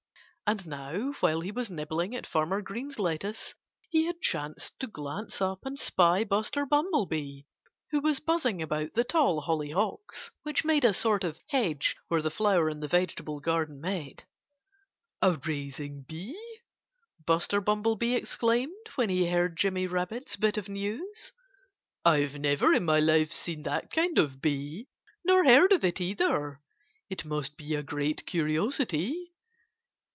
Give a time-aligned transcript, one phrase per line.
[0.51, 3.55] And now, while he was nibbling at Farmer Green's lettuce,
[3.89, 7.43] he had chanced to glance up and spy Buster Bumblebee,
[7.91, 12.29] who was buzzing about the tall hollyhocks, which made a sort of hedge where the
[12.29, 14.25] flower and the vegetable garden met.
[15.21, 16.37] "A raising bee!"
[17.25, 21.31] Buster Bumblebee exclaimed, when he heard Jimmy Rabbit's bit of news.
[22.03, 24.89] "I've never in my life seen that kind of bee
[25.23, 26.59] nor heard of it, either....
[27.09, 29.29] It must be a great curiosity."